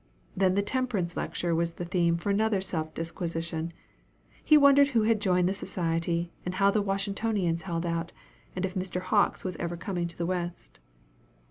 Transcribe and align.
Then 0.35 0.55
the 0.55 0.63
temperance 0.63 1.15
lecture 1.15 1.53
was 1.53 1.73
the 1.73 1.85
theme 1.85 2.17
for 2.17 2.31
another 2.31 2.59
self 2.59 2.91
disquisition. 2.95 3.71
He 4.43 4.57
wondered 4.57 4.87
who 4.87 5.03
had 5.03 5.21
joined 5.21 5.47
the 5.47 5.53
society, 5.53 6.33
and 6.43 6.55
how 6.55 6.71
the 6.71 6.81
Washingtonians 6.81 7.61
held 7.61 7.85
out, 7.85 8.11
and 8.55 8.65
if 8.65 8.73
Mr. 8.73 8.99
Hawkins 8.99 9.43
was 9.43 9.57
ever 9.57 9.77
coming 9.77 10.07
to 10.07 10.17
the 10.17 10.25
West. 10.25 10.79